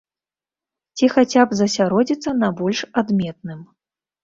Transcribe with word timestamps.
Ці 0.99 1.09
хаця 1.17 1.43
б 1.51 1.59
засяродзіцца 1.61 2.35
на 2.41 2.51
больш 2.63 2.79
адметным. 3.05 3.65